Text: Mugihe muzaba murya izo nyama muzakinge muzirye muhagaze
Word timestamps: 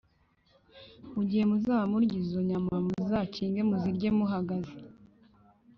Mugihe 1.13 1.43
muzaba 1.51 1.83
murya 1.91 2.15
izo 2.21 2.39
nyama 2.49 2.73
muzakinge 2.85 3.61
muzirye 3.69 4.09
muhagaze 4.17 4.75